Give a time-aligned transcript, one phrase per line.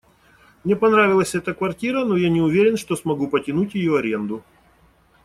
[0.63, 4.43] Мне понравилась эта квартира, но я не уверен, что смогу потянуть её аренду.